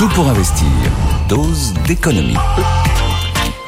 Tout 0.00 0.08
pour 0.14 0.30
investir. 0.30 0.66
Dose 1.28 1.74
d'économie. 1.86 2.38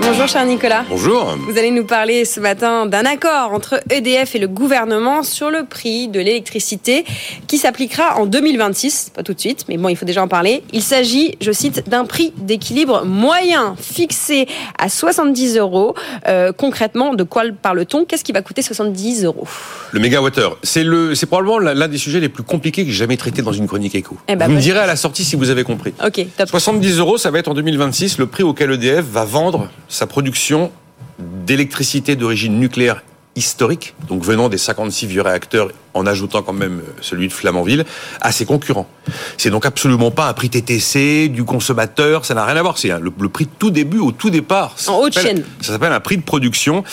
Bonjour 0.05 0.27
cher 0.27 0.45
Nicolas. 0.45 0.85
Bonjour. 0.89 1.37
Vous 1.49 1.57
allez 1.57 1.71
nous 1.71 1.85
parler 1.85 2.25
ce 2.25 2.41
matin 2.41 2.87
d'un 2.87 3.05
accord 3.07 3.53
entre 3.53 3.81
EDF 3.89 4.35
et 4.35 4.39
le 4.41 4.49
gouvernement 4.49 5.23
sur 5.23 5.49
le 5.49 5.65
prix 5.65 6.09
de 6.09 6.19
l'électricité 6.19 7.05
qui 7.47 7.57
s'appliquera 7.57 8.19
en 8.19 8.27
2026, 8.27 9.13
pas 9.15 9.23
tout 9.23 9.33
de 9.33 9.41
suite, 9.41 9.65
mais 9.69 9.77
bon, 9.79 9.89
il 9.89 9.97
faut 9.97 10.05
déjà 10.05 10.23
en 10.23 10.29
parler. 10.29 10.65
Il 10.73 10.83
s'agit, 10.83 11.37
je 11.41 11.53
cite, 11.53 11.89
d'un 11.89 12.05
prix 12.05 12.33
d'équilibre 12.37 13.05
moyen 13.05 13.77
fixé 13.81 14.49
à 14.77 14.89
70 14.89 15.57
euros. 15.59 15.95
Euh, 16.27 16.53
concrètement, 16.53 17.15
de 17.15 17.23
quoi 17.23 17.45
parle-t-on? 17.63 18.05
Qu'est-ce 18.05 18.25
qui 18.25 18.33
va 18.33 18.43
coûter 18.43 18.63
70 18.63 19.25
euros? 19.25 19.47
Le 19.93 20.01
mégawattheure, 20.01 20.59
c'est 20.65 20.85
le, 20.85 21.15
c'est 21.15 21.27
probablement 21.27 21.59
l'un 21.59 21.89
des 21.89 21.99
sujets 21.99 22.21
les 22.21 22.29
plus 22.29 22.43
compliqués 22.43 22.85
que 22.85 22.91
j'ai 22.91 22.99
jamais 22.99 23.17
traité 23.17 23.41
dans 23.41 23.53
une 23.53 23.69
chronique 23.69 23.95
éco. 23.95 24.17
Eh 24.29 24.35
ben, 24.35 24.47
vous 24.49 24.55
me 24.55 24.61
direz 24.61 24.81
à 24.81 24.87
la 24.87 24.97
sortie 24.97 25.25
si 25.25 25.37
vous 25.37 25.51
avez 25.51 25.63
compris. 25.65 25.95
Ok, 26.05 26.27
top. 26.37 26.49
70 26.49 26.99
euros, 26.99 27.19
ça 27.19 27.31
va 27.31 27.39
être 27.39 27.49
en 27.49 27.55
2026 27.55 28.19
le 28.19 28.27
prix 28.27 28.43
auquel 28.43 28.73
EDF 28.73 29.05
va 29.05 29.25
vendre 29.25 29.69
sa 29.93 30.07
production 30.07 30.73
d'électricité 31.19 32.17
d'origine 32.17 32.59
nucléaire 32.59 33.03
historique, 33.37 33.95
donc 34.09 34.23
venant 34.23 34.49
des 34.49 34.59
56 34.59 35.07
vieux 35.07 35.23
réacteurs, 35.23 35.71
en 35.95 36.07
ajoutant 36.07 36.43
quand 36.43 36.53
même 36.55 36.83
celui 37.01 37.29
de 37.29 37.33
Flamanville, 37.33 37.85
à 38.21 38.33
ses 38.33 38.47
concurrents. 38.47 38.89
C'est 39.37 39.51
donc 39.51 39.67
absolument 39.67 40.11
pas 40.11 40.29
un 40.29 40.33
prix 40.33 40.51
TTC 40.51 41.29
du 41.29 41.45
consommateur, 41.45 42.25
ça 42.25 42.35
n'a 42.35 42.45
rien 42.45 42.57
à 42.57 42.63
voir. 42.63 42.79
C'est 42.79 42.89
le, 42.89 43.13
le, 43.19 43.29
prix 43.29 43.45
de 43.45 43.51
tout 43.59 43.71
début, 43.71 43.99
au 43.99 44.13
tout 44.13 44.31
départ. 44.31 44.77
En 44.89 44.99
haute 44.99 45.19
chaîne. 45.19 45.45
Ça 45.61 45.73
s'appelle 45.73 45.93
un 45.93 46.01
prix 46.01 46.17
de 46.17 46.23
production, 46.23 46.85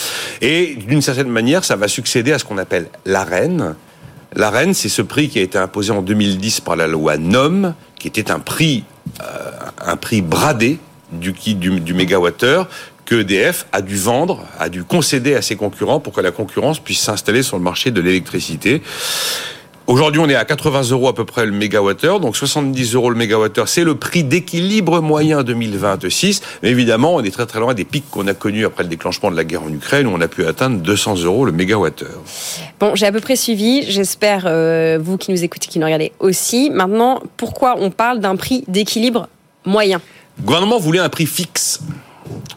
et 0.41 0.75
d'une 0.75 1.01
certaine 1.01 1.29
manière, 1.29 1.63
ça 1.63 1.77
va 1.77 1.87
succéder 1.87 2.33
à 2.33 2.39
ce 2.39 2.45
qu'on 2.45 2.57
appelle 2.57 2.87
l'AREN. 3.05 3.75
L'AREN, 4.35 4.73
c'est 4.73 4.89
ce 4.89 5.01
prix 5.01 5.29
qui 5.29 5.39
a 5.39 5.41
été 5.41 5.57
imposé 5.57 5.91
en 5.91 6.01
2010 6.01 6.61
par 6.61 6.75
la 6.75 6.87
loi 6.87 7.17
NOM, 7.17 7.73
qui 7.97 8.09
était 8.09 8.31
un 8.31 8.39
prix, 8.39 8.83
euh, 9.21 9.51
un 9.85 9.95
prix 9.95 10.21
bradé 10.21 10.79
du, 11.11 11.33
du, 11.33 11.79
du 11.79 11.93
mégawattheure 11.93 12.67
que 13.09 13.15
EDF 13.15 13.65
a 13.71 13.81
dû 13.81 13.95
vendre, 13.95 14.45
a 14.59 14.69
dû 14.69 14.83
concéder 14.83 15.33
à 15.33 15.41
ses 15.41 15.55
concurrents 15.55 15.99
pour 15.99 16.13
que 16.13 16.21
la 16.21 16.29
concurrence 16.29 16.79
puisse 16.79 16.99
s'installer 16.99 17.41
sur 17.41 17.57
le 17.57 17.63
marché 17.63 17.89
de 17.89 18.01
l'électricité. 18.01 18.83
Aujourd'hui, 19.87 20.21
on 20.21 20.29
est 20.29 20.35
à 20.35 20.45
80 20.45 20.91
euros 20.91 21.07
à 21.07 21.15
peu 21.15 21.25
près 21.25 21.47
le 21.47 21.51
mégawattheure, 21.51 22.19
donc 22.19 22.37
70 22.37 22.93
euros 22.93 23.09
le 23.09 23.15
mégawattheure, 23.15 23.67
c'est 23.67 23.83
le 23.83 23.95
prix 23.95 24.23
d'équilibre 24.23 25.01
moyen 25.01 25.41
2026. 25.41 26.43
Mais 26.61 26.69
évidemment, 26.69 27.15
on 27.15 27.23
est 27.23 27.31
très 27.31 27.47
très 27.47 27.59
loin 27.59 27.73
des 27.73 27.85
pics 27.85 28.07
qu'on 28.11 28.27
a 28.27 28.35
connus 28.35 28.67
après 28.67 28.83
le 28.83 28.89
déclenchement 28.89 29.31
de 29.31 29.35
la 29.35 29.43
guerre 29.43 29.63
en 29.63 29.73
Ukraine, 29.73 30.05
où 30.05 30.11
on 30.11 30.21
a 30.21 30.27
pu 30.27 30.45
atteindre 30.45 30.77
200 30.77 31.23
euros 31.23 31.45
le 31.45 31.51
mégawattheure. 31.51 32.21
Bon, 32.79 32.93
j'ai 32.93 33.07
à 33.07 33.11
peu 33.11 33.21
près 33.21 33.35
suivi. 33.35 33.89
J'espère 33.89 34.43
euh, 34.45 34.99
vous 35.01 35.17
qui 35.17 35.31
nous 35.31 35.43
écoutez, 35.43 35.67
qui 35.67 35.79
nous 35.79 35.85
regardez 35.85 36.11
aussi. 36.19 36.69
Maintenant, 36.69 37.23
pourquoi 37.37 37.75
on 37.79 37.89
parle 37.89 38.19
d'un 38.19 38.35
prix 38.35 38.63
d'équilibre 38.67 39.27
moyen? 39.65 39.99
Le 40.37 40.45
gouvernement 40.45 40.77
voulait 40.77 40.99
un 40.99 41.09
prix 41.09 41.25
fixe. 41.25 41.79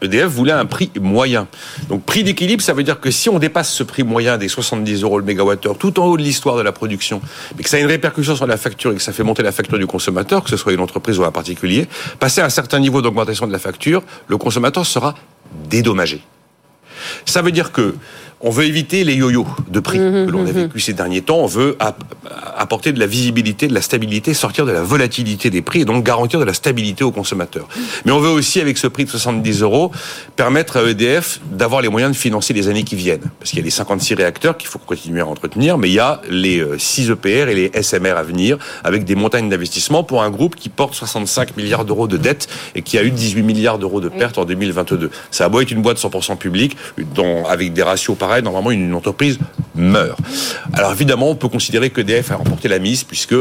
EDF 0.01 0.25
voulait 0.25 0.51
un 0.51 0.65
prix 0.65 0.91
moyen. 0.99 1.47
Donc 1.89 2.03
prix 2.03 2.23
d'équilibre, 2.23 2.61
ça 2.61 2.73
veut 2.73 2.83
dire 2.83 2.99
que 2.99 3.11
si 3.11 3.29
on 3.29 3.39
dépasse 3.39 3.71
ce 3.71 3.83
prix 3.83 4.03
moyen 4.03 4.37
des 4.37 4.47
70 4.47 5.03
euros 5.03 5.19
le 5.19 5.25
mégawattheure 5.25 5.77
tout 5.77 5.99
en 5.99 6.05
haut 6.05 6.17
de 6.17 6.21
l'histoire 6.21 6.57
de 6.57 6.61
la 6.61 6.71
production, 6.71 7.21
mais 7.57 7.63
que 7.63 7.69
ça 7.69 7.77
a 7.77 7.79
une 7.79 7.87
répercussion 7.87 8.35
sur 8.35 8.47
la 8.47 8.57
facture 8.57 8.91
et 8.91 8.95
que 8.95 9.01
ça 9.01 9.13
fait 9.13 9.23
monter 9.23 9.43
la 9.43 9.51
facture 9.51 9.77
du 9.77 9.87
consommateur, 9.87 10.43
que 10.43 10.49
ce 10.49 10.57
soit 10.57 10.73
une 10.73 10.79
entreprise 10.79 11.19
ou 11.19 11.23
un 11.23 11.31
particulier, 11.31 11.87
passer 12.19 12.41
à 12.41 12.45
un 12.45 12.49
certain 12.49 12.79
niveau 12.79 13.01
d'augmentation 13.01 13.47
de 13.47 13.51
la 13.51 13.59
facture, 13.59 14.03
le 14.27 14.37
consommateur 14.37 14.85
sera 14.85 15.15
dédommagé. 15.69 16.21
Ça 17.25 17.41
veut 17.41 17.51
dire 17.51 17.71
que 17.71 17.95
on 18.43 18.49
veut 18.49 18.65
éviter 18.65 19.05
les 19.05 19.15
yo-yo 19.15 19.47
de 19.69 19.79
prix 19.79 19.99
mmh, 19.99 20.25
que 20.25 20.31
l'on 20.31 20.45
a 20.45 20.51
vécu 20.51 20.79
ces 20.81 20.91
derniers 20.91 21.21
temps. 21.21 21.39
On 21.39 21.47
veut 21.47 21.77
apporter 22.57 22.91
de 22.91 22.99
la 22.99 23.07
visibilité, 23.07 23.67
de 23.67 23.73
la 23.73 23.81
stabilité, 23.81 24.33
sortir 24.33 24.65
de 24.65 24.71
la 24.73 24.81
volatilité 24.81 25.49
des 25.49 25.61
prix 25.61 25.81
et 25.81 25.85
donc 25.85 26.03
garantir 26.03 26.41
de 26.41 26.45
la 26.45 26.53
stabilité 26.53 27.05
aux 27.05 27.11
consommateurs. 27.11 27.69
Mais 28.05 28.11
on 28.11 28.19
veut 28.19 28.29
aussi, 28.29 28.59
avec 28.59 28.77
ce 28.77 28.87
prix 28.87 29.05
de 29.05 29.09
70 29.09 29.61
euros, 29.61 29.91
permettre 30.35 30.77
à 30.77 30.83
EDF 30.83 31.39
d'avoir 31.51 31.81
les 31.81 31.87
moyens 31.87 32.11
de 32.11 32.17
financer 32.17 32.53
les 32.53 32.67
années 32.67 32.83
qui 32.83 32.97
viennent. 32.97 33.31
Parce 33.39 33.51
qu'il 33.51 33.59
y 33.59 33.61
a 33.61 33.65
les 33.65 33.71
56 33.71 34.15
réacteurs 34.15 34.57
qu'il 34.57 34.67
faut 34.67 34.79
continuer 34.79 35.21
à 35.21 35.25
entretenir, 35.25 35.77
mais 35.77 35.89
il 35.89 35.93
y 35.93 35.99
a 35.99 36.21
les 36.29 36.61
6 36.77 37.11
EPR 37.11 37.47
et 37.47 37.55
les 37.55 37.81
SMR 37.81 38.17
à 38.17 38.23
venir, 38.23 38.57
avec 38.83 39.05
des 39.05 39.15
montagnes 39.15 39.47
d'investissement 39.47 40.03
pour 40.03 40.21
un 40.21 40.29
groupe 40.29 40.57
qui 40.57 40.67
porte 40.67 40.95
65 40.95 41.55
milliards 41.55 41.85
d'euros 41.85 42.07
de 42.07 42.17
dettes 42.17 42.49
et 42.75 42.81
qui 42.81 42.97
a 42.97 43.03
eu 43.03 43.11
18 43.11 43.41
milliards 43.41 43.79
d'euros 43.79 44.01
de 44.01 44.09
pertes 44.09 44.37
en 44.37 44.43
2022. 44.43 45.09
Ça 45.31 45.45
a 45.45 45.49
beau 45.49 45.61
être 45.61 45.71
une 45.71 45.81
boîte 45.81 45.97
100% 45.97 46.35
publique, 46.35 46.75
dont, 47.15 47.45
avec 47.45 47.71
des 47.71 47.83
ratios 47.83 48.17
pareils, 48.17 48.32
normalement 48.41 48.71
une 48.71 48.93
entreprise 48.93 49.39
meurt. 49.75 50.17
Alors 50.73 50.91
évidemment, 50.91 51.29
on 51.29 51.35
peut 51.35 51.49
considérer 51.49 51.89
que 51.89 52.01
EDF 52.01 52.31
a 52.31 52.35
remporté 52.35 52.67
la 52.67 52.79
mise 52.79 53.03
puisque 53.03 53.35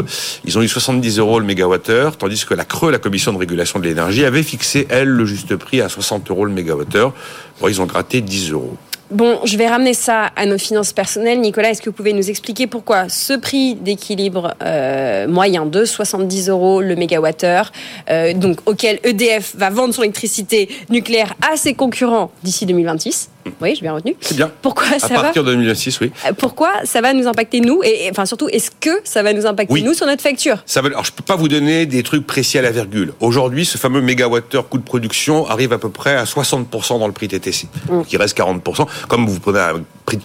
ils 0.44 0.58
ont 0.58 0.62
eu 0.62 0.68
70 0.68 1.18
euros 1.18 1.38
le 1.38 1.46
mégawattheure, 1.46 2.16
tandis 2.16 2.44
que 2.44 2.54
la 2.54 2.64
Creux, 2.64 2.90
la 2.90 2.98
commission 2.98 3.32
de 3.32 3.38
régulation 3.38 3.78
de 3.78 3.84
l'énergie, 3.84 4.24
avait 4.24 4.42
fixé 4.42 4.86
elle 4.90 5.08
le 5.08 5.24
juste 5.24 5.56
prix 5.56 5.80
à 5.80 5.88
60 5.88 6.30
euros 6.30 6.44
le 6.44 6.52
mégawattheure. 6.52 7.12
Bon, 7.60 7.68
ils 7.68 7.80
ont 7.80 7.86
gratté 7.86 8.20
10 8.20 8.52
euros. 8.52 8.76
Bon, 9.12 9.40
je 9.44 9.58
vais 9.58 9.68
ramener 9.68 9.92
ça 9.92 10.30
à 10.36 10.46
nos 10.46 10.56
finances 10.56 10.94
personnelles. 10.94 11.38
Nicolas, 11.38 11.68
est-ce 11.68 11.82
que 11.82 11.90
vous 11.90 11.94
pouvez 11.94 12.14
nous 12.14 12.30
expliquer 12.30 12.66
pourquoi 12.66 13.10
ce 13.10 13.34
prix 13.34 13.74
d'équilibre 13.74 14.54
euh, 14.62 15.28
moyen 15.28 15.66
de 15.66 15.84
70 15.84 16.48
euros 16.48 16.80
le 16.80 16.96
mégawattheure, 16.96 17.72
euh, 18.08 18.32
donc 18.32 18.60
auquel 18.64 19.00
EDF 19.04 19.54
va 19.54 19.68
vendre 19.68 19.92
son 19.92 20.02
électricité 20.02 20.70
nucléaire 20.88 21.34
à 21.52 21.58
ses 21.58 21.74
concurrents 21.74 22.30
d'ici 22.42 22.64
2026 22.64 23.28
oui, 23.60 23.74
je 23.76 23.80
bien 23.80 23.92
retenu. 23.92 24.16
C'est 24.20 24.36
bien. 24.36 24.50
Pourquoi 24.62 24.86
à 24.94 24.98
ça 24.98 25.08
partir 25.08 25.42
va... 25.42 25.50
de 25.50 25.56
2026, 25.56 26.00
oui. 26.00 26.12
Pourquoi 26.38 26.72
ça 26.84 27.00
va 27.00 27.12
nous 27.12 27.26
impacter 27.26 27.60
nous 27.60 27.82
et, 27.82 28.06
et 28.06 28.10
enfin 28.10 28.26
surtout, 28.26 28.48
est-ce 28.48 28.70
que 28.80 29.00
ça 29.04 29.22
va 29.22 29.32
nous 29.32 29.46
impacter 29.46 29.72
oui. 29.72 29.82
nous 29.82 29.94
sur 29.94 30.06
notre 30.06 30.22
facture? 30.22 30.62
Ça 30.66 30.82
va, 30.82 30.88
Alors, 30.88 31.04
je 31.04 31.12
peux 31.12 31.22
pas 31.22 31.36
vous 31.36 31.48
donner 31.48 31.86
des 31.86 32.02
trucs 32.02 32.26
précis 32.26 32.58
à 32.58 32.62
la 32.62 32.70
virgule. 32.70 33.12
Aujourd'hui, 33.20 33.64
ce 33.64 33.78
fameux 33.78 34.00
mégawattheure 34.00 34.68
coût 34.68 34.78
de 34.78 34.84
production 34.84 35.48
arrive 35.48 35.72
à 35.72 35.78
peu 35.78 35.90
près 35.90 36.16
à 36.16 36.24
60% 36.24 36.98
dans 36.98 37.06
le 37.06 37.12
prix 37.12 37.28
TTC. 37.28 37.68
Mm. 37.86 37.88
Donc, 37.88 38.12
il 38.12 38.16
reste 38.16 38.36
40%. 38.36 38.86
Comme 39.08 39.26
vous 39.26 39.40
prenez 39.40 39.60
un 39.60 39.82
prix 40.04 40.16
de 40.16 40.22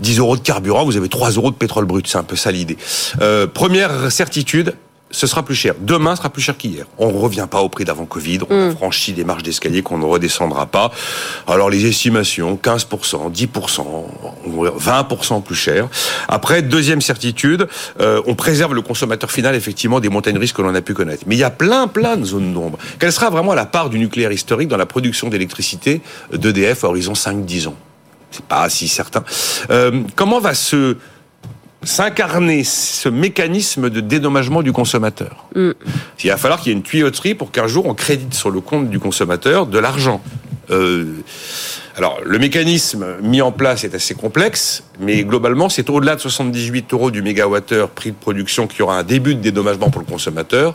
10 0.00 0.18
euros 0.18 0.36
de 0.36 0.42
carburant, 0.42 0.84
vous 0.84 0.96
avez 0.96 1.08
3 1.08 1.30
euros 1.32 1.50
de 1.50 1.56
pétrole 1.56 1.84
brut. 1.84 2.06
C'est 2.06 2.18
un 2.18 2.22
peu 2.22 2.36
ça 2.36 2.50
l'idée. 2.50 2.76
Euh, 3.20 3.46
première 3.46 4.10
certitude, 4.10 4.74
ce 5.12 5.26
sera 5.28 5.44
plus 5.44 5.54
cher. 5.54 5.74
Demain 5.78 6.16
sera 6.16 6.30
plus 6.30 6.42
cher 6.42 6.56
qu'hier. 6.56 6.86
On 6.98 7.12
ne 7.12 7.16
revient 7.16 7.46
pas 7.48 7.60
au 7.60 7.68
prix 7.68 7.84
d'avant 7.84 8.06
Covid. 8.06 8.40
On 8.50 8.54
Mm. 8.68 8.70
a 8.70 8.74
franchi 8.74 9.12
des 9.12 9.24
marches 9.24 9.42
d'escalier 9.44 9.82
qu'on 9.82 9.98
ne 9.98 10.04
redescendra 10.04 10.66
pas. 10.66 10.90
Alors 11.46 11.70
les 11.70 11.86
estimations, 11.86 12.56
15%, 12.60 13.30
10%, 13.30 14.04
20% 14.46 15.40
plus 15.42 15.54
cher. 15.54 15.88
Après, 16.28 16.62
deuxième 16.62 17.00
certitude, 17.00 17.68
euh, 18.00 18.20
on 18.26 18.34
préserve 18.34 18.74
le 18.74 18.82
consommateur 18.82 19.30
final 19.30 19.54
effectivement 19.54 20.00
des 20.00 20.08
montagnes 20.08 20.38
risques 20.38 20.56
que 20.56 20.62
l'on 20.62 20.74
a 20.74 20.80
pu 20.80 20.94
connaître. 20.94 21.24
Mais 21.26 21.36
il 21.36 21.38
y 21.38 21.44
a 21.44 21.50
plein 21.50 21.86
plein 21.88 22.16
de 22.16 22.24
zones 22.24 22.52
d'ombre. 22.52 22.78
Quelle 22.98 23.12
sera 23.12 23.30
vraiment 23.30 23.54
la 23.54 23.66
part 23.66 23.90
du 23.90 23.98
nucléaire 23.98 24.32
historique 24.32 24.68
dans 24.68 24.76
la 24.76 24.86
production 24.86 25.28
d'électricité 25.28 26.00
d'EDF 26.32 26.84
à 26.84 26.88
horizon 26.88 27.12
5-10 27.14 27.68
ans? 27.68 27.76
C'est 28.30 28.44
pas 28.46 28.68
si 28.70 28.88
certain. 28.88 29.22
Euh, 29.70 30.02
comment 30.16 30.40
va 30.40 30.54
se 30.54 30.96
s'incarner 31.84 32.64
ce 32.64 33.08
mécanisme 33.08 33.90
de 33.90 34.00
dédommagement 34.00 34.62
du 34.62 34.72
consommateur. 34.72 35.46
Mm. 35.54 35.70
Il 36.22 36.30
va 36.30 36.36
falloir 36.36 36.60
qu'il 36.60 36.72
y 36.72 36.74
ait 36.74 36.78
une 36.78 36.84
tuyauterie 36.84 37.34
pour 37.34 37.50
qu'un 37.50 37.66
jour 37.66 37.86
on 37.86 37.94
crédite 37.94 38.34
sur 38.34 38.50
le 38.50 38.60
compte 38.60 38.90
du 38.90 38.98
consommateur 38.98 39.66
de 39.66 39.78
l'argent. 39.78 40.20
Euh, 40.70 41.04
alors, 41.96 42.20
le 42.24 42.38
mécanisme 42.38 43.04
mis 43.20 43.42
en 43.42 43.52
place 43.52 43.84
est 43.84 43.94
assez 43.94 44.14
complexe, 44.14 44.84
mais 44.98 45.24
globalement, 45.24 45.68
c'est 45.68 45.90
au-delà 45.90 46.16
de 46.16 46.20
78 46.20 46.94
euros 46.94 47.10
du 47.10 47.20
mégawattheure 47.20 47.90
prix 47.90 48.12
de 48.12 48.16
production 48.16 48.66
qu'il 48.66 48.78
y 48.78 48.82
aura 48.82 48.98
un 48.98 49.02
début 49.02 49.34
de 49.34 49.40
dédommagement 49.40 49.90
pour 49.90 50.00
le 50.00 50.06
consommateur. 50.06 50.74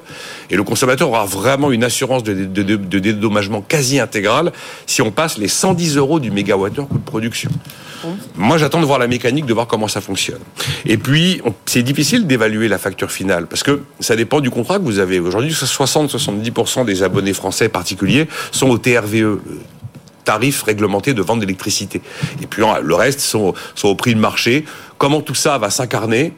Et 0.51 0.56
le 0.56 0.63
consommateur 0.63 1.09
aura 1.09 1.25
vraiment 1.25 1.72
une 1.72 1.84
assurance 1.84 2.24
de, 2.24 2.34
de, 2.34 2.62
de, 2.62 2.75
de 2.75 3.00
dédommagement 3.00 3.62
quasi 3.62 4.00
intégrale 4.00 4.51
si 4.85 5.01
on 5.01 5.12
passe 5.12 5.39
les 5.39 5.47
110 5.47 5.97
euros 5.97 6.19
du 6.19 6.29
mégawattheure 6.29 6.88
coût 6.88 7.00
de 7.00 7.03
production. 7.03 7.50
Moi, 8.35 8.58
j'attends 8.58 8.80
de 8.80 8.85
voir 8.85 9.00
la 9.00 9.08
mécanique, 9.08 9.46
de 9.46 9.53
voir 9.53 9.68
comment 9.68 9.88
ça 9.88 10.02
fonctionne. 10.02 10.41
Et 10.85 10.97
puis, 10.97 11.41
c'est 11.66 11.84
difficile 11.84 12.28
d'évaluer 12.28 12.68
la 12.68 12.78
facture 12.78 13.12
finale 13.12 13.47
parce 13.47 13.63
que 13.63 13.81
ça 14.00 14.16
dépend 14.16 14.40
du 14.40 14.50
contrat 14.50 14.78
que 14.78 14.84
vous 14.84 15.00
avez. 15.00 15.19
Aujourd'hui, 15.19 15.52
60-70% 15.52 16.86
des 16.86 17.04
abonnés 17.04 17.33
français 17.33 17.69
particuliers 17.69 18.27
sont 18.51 18.69
au 18.69 18.77
TRVE, 18.77 19.39
tarif 20.24 20.63
réglementé 20.63 21.13
de 21.13 21.21
vente 21.21 21.39
d'électricité. 21.39 22.01
Et 22.42 22.48
puis 22.48 22.62
le 22.83 22.95
reste 22.95 23.21
sont, 23.21 23.54
sont 23.75 23.88
au 23.88 23.95
prix 23.95 24.13
de 24.13 24.19
marché. 24.19 24.66
Comment 24.98 25.21
tout 25.21 25.36
ça 25.36 25.57
va 25.57 25.69
s'incarner? 25.69 26.33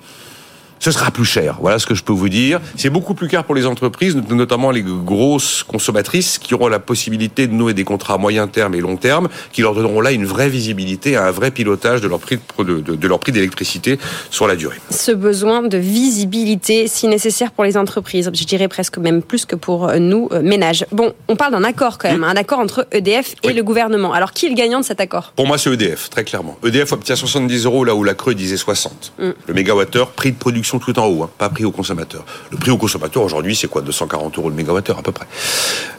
Ce 0.79 0.91
sera 0.91 1.11
plus 1.11 1.25
cher. 1.25 1.57
Voilà 1.61 1.79
ce 1.79 1.85
que 1.85 1.95
je 1.95 2.03
peux 2.03 2.13
vous 2.13 2.29
dire. 2.29 2.59
C'est 2.75 2.89
beaucoup 2.89 3.13
plus 3.13 3.29
cher 3.29 3.43
pour 3.43 3.55
les 3.55 3.65
entreprises, 3.65 4.15
notamment 4.15 4.71
les 4.71 4.83
grosses 4.83 5.63
consommatrices, 5.63 6.39
qui 6.39 6.53
auront 6.53 6.67
la 6.67 6.79
possibilité 6.79 7.47
de 7.47 7.53
nouer 7.53 7.73
des 7.73 7.83
contrats 7.83 8.15
à 8.15 8.17
moyen 8.17 8.47
terme 8.47 8.75
et 8.75 8.81
long 8.81 8.97
terme, 8.97 9.27
qui 9.51 9.61
leur 9.61 9.75
donneront 9.75 10.01
là 10.01 10.11
une 10.11 10.25
vraie 10.25 10.49
visibilité, 10.49 11.17
un 11.17 11.31
vrai 11.31 11.51
pilotage 11.51 12.01
de 12.01 12.07
leur 12.07 12.19
prix 12.19 12.39
de, 12.59 12.63
de, 12.63 12.95
de 12.95 13.07
leur 13.07 13.19
prix 13.19 13.31
d'électricité 13.31 13.99
sur 14.29 14.47
la 14.47 14.55
durée. 14.55 14.77
Ce 14.89 15.11
besoin 15.11 15.61
de 15.63 15.77
visibilité, 15.77 16.87
si 16.87 17.07
nécessaire 17.07 17.51
pour 17.51 17.63
les 17.63 17.77
entreprises, 17.77 18.31
je 18.33 18.43
dirais 18.45 18.67
presque 18.67 18.97
même 18.97 19.21
plus 19.21 19.45
que 19.45 19.55
pour 19.55 19.91
nous 19.99 20.29
euh, 20.31 20.41
ménages. 20.41 20.85
Bon, 20.91 21.13
on 21.27 21.35
parle 21.35 21.51
d'un 21.51 21.63
accord 21.63 21.97
quand 21.97 22.09
même, 22.09 22.21
mmh. 22.21 22.23
un 22.23 22.35
accord 22.35 22.59
entre 22.59 22.87
EDF 22.91 23.35
et 23.43 23.49
oui. 23.49 23.53
le 23.53 23.63
gouvernement. 23.63 24.13
Alors 24.13 24.31
qui 24.31 24.45
est 24.45 24.49
le 24.49 24.55
gagnant 24.55 24.79
de 24.79 24.85
cet 24.85 25.01
accord? 25.01 25.33
Pour 25.35 25.47
moi, 25.47 25.57
c'est 25.57 25.71
EDF, 25.71 26.09
très 26.09 26.23
clairement. 26.23 26.57
EDF 26.65 26.91
obtient 26.93 27.15
70 27.15 27.65
euros 27.65 27.83
là 27.83 27.95
où 27.95 28.03
la 28.03 28.13
Creux 28.13 28.35
disait 28.35 28.57
60. 28.57 29.13
Mmh. 29.17 29.29
Le 29.47 29.53
mégawattheure, 29.53 30.11
prix 30.11 30.31
de 30.31 30.37
production 30.37 30.68
production 30.69 30.79
tout 30.79 30.99
en 30.99 31.07
haut, 31.07 31.23
hein, 31.23 31.29
pas 31.37 31.49
prix 31.49 31.65
au 31.65 31.71
consommateur. 31.71 32.23
Le 32.51 32.57
prix 32.57 32.71
au 32.71 32.77
consommateur 32.77 33.23
aujourd'hui, 33.23 33.55
c'est 33.55 33.67
quoi 33.67 33.81
240 33.81 34.37
euros 34.37 34.49
le 34.49 34.55
mégawattheure 34.55 34.99
à 34.99 35.01
peu 35.01 35.11
près. 35.11 35.25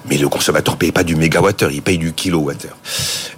Mais 0.08 0.16
le 0.16 0.28
consommateur 0.28 0.76
paye 0.76 0.92
pas 0.92 1.02
du 1.02 1.16
mégawattheure, 1.16 1.70
il 1.72 1.82
paye 1.82 1.98
du 1.98 2.12
kilowattheure. 2.12 2.76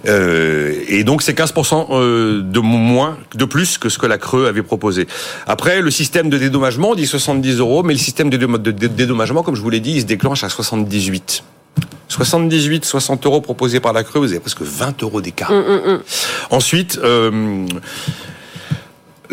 Euh, 0.07 0.73
et 0.87 1.03
donc 1.03 1.21
c'est 1.21 1.37
15% 1.37 1.87
euh, 1.89 2.41
de 2.41 2.59
moins, 2.59 3.17
de 3.35 3.45
plus 3.45 3.77
que 3.77 3.89
ce 3.89 3.97
que 3.97 4.05
la 4.05 4.17
Creux 4.17 4.47
avait 4.47 4.63
proposé. 4.63 5.07
Après, 5.47 5.81
le 5.81 5.91
système 5.91 6.29
de 6.29 6.37
dédommagement, 6.37 6.91
on 6.91 6.95
dit 6.95 7.07
70 7.07 7.57
euros, 7.59 7.83
mais 7.83 7.93
le 7.93 7.99
système 7.99 8.29
de 8.29 8.37
dédommagement, 8.37 9.43
comme 9.43 9.55
je 9.55 9.61
vous 9.61 9.69
l'ai 9.69 9.79
dit, 9.79 9.93
il 9.93 10.01
se 10.01 10.05
déclenche 10.05 10.43
à 10.43 10.49
78. 10.49 11.43
78, 12.09 12.85
60 12.85 13.25
euros 13.25 13.41
proposés 13.41 13.79
par 13.79 13.93
la 13.93 14.03
Creux, 14.03 14.19
vous 14.19 14.31
avez 14.31 14.39
presque 14.39 14.61
20 14.61 15.01
euros 15.01 15.21
d'écart. 15.21 15.49
Hum, 15.49 15.63
hum, 15.67 15.81
hum. 15.85 16.01
Ensuite, 16.51 16.99
euh, 17.03 17.65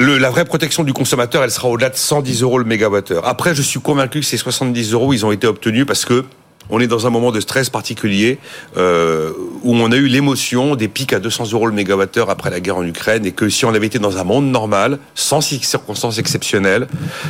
le, 0.01 0.17
la 0.19 0.31
vraie 0.31 0.47
protection 0.47 0.83
du 0.83 0.93
consommateur, 0.95 1.45
elle 1.45 1.51
sera 1.51 1.69
au-delà 1.69 1.91
de 1.91 1.97
110 1.97 2.43
euros 2.43 2.59
le 2.59 2.65
mégawattheure. 2.65 3.27
Après, 3.29 3.55
je 3.55 3.61
suis 3.63 3.81
convaincu 3.81 4.21
que 4.21 4.27
ces 4.27 4.39
70 4.39 4.93
euros, 4.95 5.13
ils 5.13 5.27
ont 5.27 5.31
été 5.33 5.47
obtenus 5.47 5.85
parce 5.87 6.05
que 6.07 6.25
on 6.73 6.81
est 6.81 6.87
dans 6.87 7.07
un 7.07 7.11
moment 7.11 7.33
de 7.33 7.41
stress 7.41 7.69
particulier 7.69 8.39
euh, 8.77 9.33
où 9.63 9.75
on 9.75 9.91
a 9.93 9.97
eu 9.97 10.07
l'émotion 10.07 10.75
des 10.77 10.89
pics 10.89 11.13
à 11.13 11.19
200 11.19 11.51
euros 11.53 11.67
le 11.67 11.73
mégawattheure 11.75 12.31
après 12.31 12.49
la 12.49 12.61
guerre 12.61 12.77
en 12.79 12.85
Ukraine 12.85 13.27
et 13.27 13.33
que 13.33 13.49
si 13.51 13.65
on 13.65 13.75
avait 13.75 13.89
été 13.89 13.99
dans 13.99 14.17
un 14.19 14.25
monde 14.25 14.47
normal, 14.51 14.99
sans 15.15 15.41
circonstances 15.41 16.19
exceptionnelles, 16.19 16.87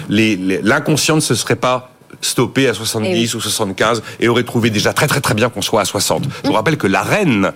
l'inconscient 0.08 1.17
ne 1.17 1.20
se 1.20 1.34
serait 1.34 1.56
pas 1.56 1.90
stoppé 2.20 2.69
à 2.69 2.75
70 2.75 3.08
Eh 3.08 3.12
oui. 3.14 3.31
ou 3.34 3.40
75 3.40 4.02
et 4.20 4.28
aurait 4.28 4.43
trouvé 4.44 4.69
déjà 4.70 4.93
très 4.93 5.06
très 5.06 5.20
très 5.22 5.34
bien 5.34 5.49
qu'on 5.49 5.62
soit 5.62 5.81
à 5.81 5.84
60. 5.87 6.25
Je 6.44 6.49
vous 6.49 6.55
rappelle 6.55 6.76
que 6.76 6.87
la 6.87 7.02
reine 7.02 7.52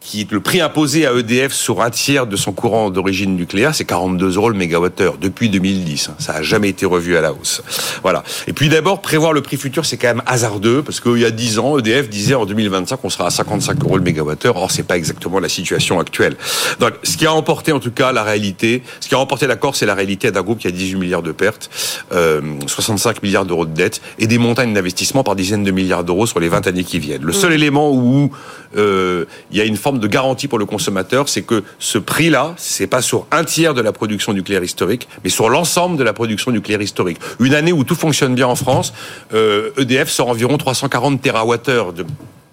qui 0.00 0.26
le 0.30 0.40
prix 0.40 0.60
imposé 0.62 1.06
à 1.06 1.12
EDF 1.12 1.52
sur 1.52 1.82
un 1.82 1.90
tiers 1.90 2.26
de 2.26 2.34
son 2.34 2.52
courant 2.52 2.90
d'origine 2.90 3.36
nucléaire, 3.36 3.74
c'est 3.74 3.84
42 3.84 4.36
euros 4.36 4.48
le 4.48 4.56
mégawattheure 4.56 5.18
depuis 5.18 5.50
2010. 5.50 6.08
hein. 6.08 6.14
Ça 6.18 6.32
a 6.32 6.42
jamais 6.42 6.70
été 6.70 6.86
revu 6.86 7.16
à 7.16 7.20
la 7.20 7.32
hausse. 7.32 7.62
Voilà. 8.02 8.24
Et 8.46 8.54
puis 8.54 8.70
d'abord, 8.70 9.02
prévoir 9.02 9.34
le 9.34 9.42
prix 9.42 9.58
futur, 9.58 9.84
c'est 9.84 9.98
quand 9.98 10.08
même 10.08 10.22
hasardeux 10.24 10.82
parce 10.82 11.00
qu'il 11.00 11.18
y 11.18 11.24
a 11.26 11.30
10 11.30 11.58
ans, 11.58 11.78
EDF 11.78 12.08
disait 12.08 12.34
en 12.34 12.46
2025 12.46 12.98
on 13.04 13.10
sera 13.10 13.26
à 13.26 13.30
55 13.30 13.82
euros 13.84 13.98
le 13.98 14.02
mégawattheure. 14.02 14.56
Or, 14.56 14.70
c'est 14.70 14.84
pas 14.84 14.96
exactement 14.96 15.38
la 15.38 15.50
situation 15.50 16.00
actuelle. 16.00 16.36
Donc, 16.78 16.94
ce 17.02 17.18
qui 17.18 17.26
a 17.26 17.34
emporté 17.34 17.72
en 17.72 17.78
tout 17.80 17.90
cas 17.92 18.12
la 18.12 18.22
réalité, 18.22 18.82
ce 19.00 19.08
qui 19.08 19.14
a 19.14 19.18
emporté 19.18 19.46
l'accord, 19.46 19.76
c'est 19.76 19.86
la 19.86 19.94
réalité 19.94 20.30
d'un 20.30 20.42
groupe 20.42 20.60
qui 20.60 20.66
a 20.66 20.70
18 20.70 20.96
milliards 20.96 21.22
de 21.22 21.32
pertes, 21.32 21.68
euh, 22.12 22.40
65 22.66 23.22
milliards 23.22 23.44
d'euros 23.44 23.66
de 23.66 23.74
dettes 23.74 24.00
et 24.18 24.26
des 24.26 24.38
montagnes 24.38 24.72
d'investissement 24.72 25.22
par 25.22 25.36
dizaines 25.36 25.64
de 25.64 25.70
milliards 25.70 26.04
d'euros 26.04 26.26
sur 26.26 26.40
les 26.40 26.48
20 26.48 26.66
années 26.66 26.84
qui 26.84 26.98
viennent. 26.98 27.22
Le 27.22 27.32
seul 27.32 27.52
élément 27.52 27.92
où 27.92 28.30
euh, 28.76 29.24
il 29.50 29.58
y 29.58 29.60
a 29.60 29.64
une 29.64 29.76
forme 29.76 29.89
de 29.98 30.06
garantie 30.06 30.48
pour 30.48 30.58
le 30.58 30.66
consommateur, 30.66 31.28
c'est 31.28 31.42
que 31.42 31.62
ce 31.78 31.98
prix-là, 31.98 32.54
c'est 32.56 32.86
pas 32.86 33.02
sur 33.02 33.26
un 33.30 33.44
tiers 33.44 33.74
de 33.74 33.80
la 33.80 33.92
production 33.92 34.32
nucléaire 34.32 34.62
historique, 34.62 35.08
mais 35.24 35.30
sur 35.30 35.48
l'ensemble 35.48 35.96
de 35.96 36.04
la 36.04 36.12
production 36.12 36.52
nucléaire 36.52 36.82
historique. 36.82 37.18
Une 37.40 37.54
année 37.54 37.72
où 37.72 37.84
tout 37.84 37.94
fonctionne 37.94 38.34
bien 38.34 38.46
en 38.46 38.56
France, 38.56 38.92
euh, 39.34 39.70
EDF 39.78 40.08
sort 40.08 40.28
environ 40.28 40.56
340 40.56 41.20
TWh 41.20 41.94
de 41.94 42.06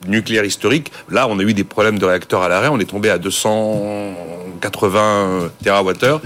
nucléaire 0.07 0.45
historique. 0.45 0.91
Là, 1.09 1.27
on 1.29 1.39
a 1.39 1.43
eu 1.43 1.53
des 1.53 1.63
problèmes 1.63 1.99
de 1.99 2.05
réacteurs 2.05 2.41
à 2.41 2.49
l'arrêt, 2.49 2.69
on 2.69 2.79
est 2.79 2.89
tombé 2.89 3.09
à 3.09 3.17
280 3.17 5.51
TWh. 5.63 6.19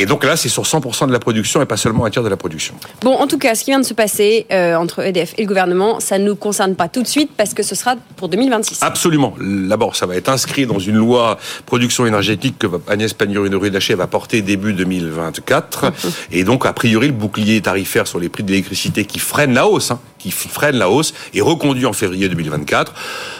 Et 0.00 0.06
donc 0.06 0.24
là, 0.24 0.36
c'est 0.36 0.48
sur 0.48 0.62
100% 0.62 1.08
de 1.08 1.12
la 1.12 1.18
production 1.18 1.60
et 1.60 1.66
pas 1.66 1.76
seulement 1.76 2.04
un 2.04 2.10
tiers 2.10 2.22
de 2.22 2.28
la 2.28 2.36
production. 2.36 2.72
Bon, 3.02 3.14
en 3.14 3.26
tout 3.26 3.36
cas, 3.36 3.56
ce 3.56 3.64
qui 3.64 3.72
vient 3.72 3.80
de 3.80 3.84
se 3.84 3.94
passer 3.94 4.46
euh, 4.52 4.76
entre 4.76 5.04
EDF 5.04 5.34
et 5.36 5.42
le 5.42 5.48
gouvernement, 5.48 5.98
ça 5.98 6.20
ne 6.20 6.24
nous 6.24 6.36
concerne 6.36 6.76
pas 6.76 6.88
tout 6.88 7.02
de 7.02 7.08
suite 7.08 7.32
parce 7.36 7.52
que 7.52 7.64
ce 7.64 7.74
sera 7.74 7.96
pour 8.14 8.28
2026. 8.28 8.78
Absolument. 8.82 9.34
D'abord, 9.40 9.96
ça 9.96 10.06
va 10.06 10.14
être 10.14 10.28
inscrit 10.28 10.66
dans 10.66 10.78
une 10.78 10.94
loi 10.94 11.36
production 11.66 12.06
énergétique 12.06 12.60
que 12.60 12.68
Agnès 12.86 13.12
Pannier-Runacher 13.12 13.96
va 13.96 14.06
porter 14.06 14.40
début 14.40 14.72
2024. 14.72 15.92
Et 16.30 16.44
donc, 16.44 16.64
a 16.64 16.72
priori, 16.72 17.08
le 17.08 17.12
bouclier 17.12 17.60
tarifaire 17.60 18.06
sur 18.06 18.20
les 18.20 18.28
prix 18.28 18.44
de 18.44 18.50
l'électricité 18.50 19.04
qui 19.04 19.18
freine 19.18 19.52
la 19.52 19.66
hausse, 19.66 19.90
hein, 19.90 19.98
qui 20.20 20.30
freine 20.30 20.76
la 20.76 20.88
hausse, 20.88 21.12
est 21.34 21.40
reconduit 21.40 21.86
en 21.86 21.92
février 21.92 22.28
2024. 22.28 22.94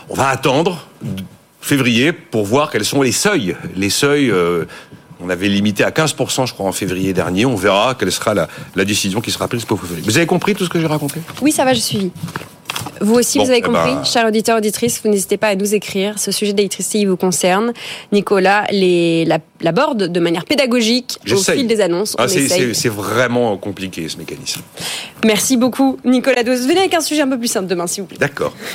On 0.09 0.15
va 0.15 0.27
attendre 0.27 0.89
février 1.61 2.13
pour 2.13 2.45
voir 2.45 2.71
quels 2.73 2.85
sont 2.85 3.03
les 3.03 3.13
seuils. 3.13 3.55
Les 3.77 3.91
seuils. 3.91 4.33
euh, 4.33 4.65
on 5.21 5.29
avait 5.31 5.49
limité 5.49 5.85
à 5.85 5.91
15%, 5.91 6.47
je 6.47 6.55
crois, 6.55 6.67
en 6.67 6.73
février 6.73 7.13
dernier. 7.13 7.45
On 7.47 7.57
verra 7.57 7.95
quelle 7.99 8.13
sera 8.13 8.35
la, 8.35 8.49
la 8.77 8.85
décision 8.85 9.21
qui 9.21 9.31
sera 9.31 9.49
prise 9.49 9.65
pour 9.65 9.81
février. 9.81 10.03
Vous 10.05 10.17
avez 10.17 10.27
compris 10.27 10.55
tout 10.55 10.65
ce 10.65 10.71
que 10.71 10.81
j'ai 10.81 10.87
raconté? 10.87 11.21
Oui, 11.43 11.53
ça 11.53 11.65
va, 11.65 11.75
je 11.75 11.81
suis. 11.81 12.13
Vous 13.01 13.15
aussi, 13.15 13.39
Bon, 13.39 13.45
vous 13.45 13.51
avez 13.51 13.61
eh 13.61 13.63
compris, 13.63 13.95
ben- 13.95 14.05
chers 14.05 14.27
auditeurs, 14.27 14.59
auditrices, 14.59 15.01
vous 15.03 15.11
n'hésitez 15.11 15.37
pas 15.37 15.49
à 15.49 15.55
nous 15.55 15.75
écrire. 15.75 16.19
Ce 16.19 16.31
sujet 16.33 16.53
d'électricité, 16.53 16.99
il 17.01 17.09
vous 17.09 17.17
concerne. 17.17 17.73
Nicolas 18.13 18.67
la- 18.73 19.39
l'aborde 19.61 20.05
de 20.13 20.21
manière 20.21 20.45
pédagogique 20.45 21.19
au 21.31 21.37
fil 21.37 21.67
des 21.67 21.81
annonces. 21.81 22.15
On 22.19 22.23
Ah, 22.25 22.29
c'est 22.29 22.89
vraiment 22.89 23.57
compliqué, 23.57 24.09
ce 24.09 24.17
mécanisme. 24.17 24.61
Merci 25.25 25.57
beaucoup, 25.57 25.99
Nicolas 26.05 26.43
Dose. 26.43 26.63
Venez 26.67 26.81
avec 26.81 26.95
un 26.95 27.01
sujet 27.01 27.23
un 27.23 27.29
peu 27.29 27.39
plus 27.39 27.49
simple 27.49 27.67
demain, 27.67 27.87
s'il 27.87 28.03
vous 28.03 28.09
plaît. 28.09 28.19
D'accord. 28.19 28.55